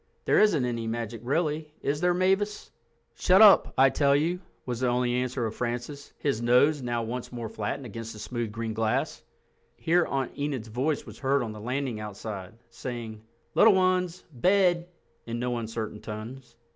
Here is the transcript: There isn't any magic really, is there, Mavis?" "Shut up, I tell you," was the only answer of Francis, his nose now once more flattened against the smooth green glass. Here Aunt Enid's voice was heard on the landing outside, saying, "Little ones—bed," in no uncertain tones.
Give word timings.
There 0.25 0.39
isn't 0.39 0.65
any 0.65 0.87
magic 0.87 1.21
really, 1.23 1.75
is 1.83 2.01
there, 2.01 2.15
Mavis?" 2.15 2.71
"Shut 3.13 3.39
up, 3.39 3.71
I 3.77 3.91
tell 3.91 4.15
you," 4.15 4.39
was 4.65 4.79
the 4.79 4.87
only 4.87 5.13
answer 5.13 5.45
of 5.45 5.53
Francis, 5.53 6.11
his 6.17 6.41
nose 6.41 6.81
now 6.81 7.03
once 7.03 7.31
more 7.31 7.47
flattened 7.49 7.85
against 7.85 8.13
the 8.13 8.17
smooth 8.17 8.51
green 8.51 8.73
glass. 8.73 9.21
Here 9.75 10.07
Aunt 10.09 10.31
Enid's 10.35 10.69
voice 10.69 11.05
was 11.05 11.19
heard 11.19 11.43
on 11.43 11.51
the 11.51 11.61
landing 11.61 11.99
outside, 11.99 12.55
saying, 12.71 13.21
"Little 13.53 13.75
ones—bed," 13.75 14.87
in 15.27 15.37
no 15.37 15.59
uncertain 15.59 16.01
tones. 16.01 16.55